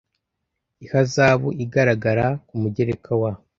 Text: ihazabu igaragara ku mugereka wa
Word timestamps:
ihazabu 0.85 1.49
igaragara 1.63 2.25
ku 2.47 2.53
mugereka 2.61 3.11
wa 3.21 3.31